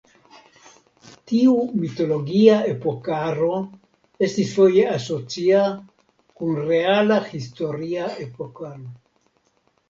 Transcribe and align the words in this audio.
Tiu 1.31 1.51
mitologia 1.81 2.55
epokaro 2.69 3.49
estis 4.29 4.55
foje 4.61 4.87
asocia 4.95 5.61
kun 6.41 6.59
reala 6.71 7.19
historia 7.29 8.09
epokaro. 8.27 8.91